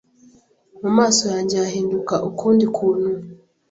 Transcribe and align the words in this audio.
mu 0.81 0.89
maso 0.97 1.21
yanjye 1.33 1.55
hahinduka 1.63 2.13
ukundi 2.29 2.65
kuntu, 2.75 3.09